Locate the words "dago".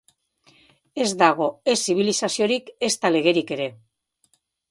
1.19-1.49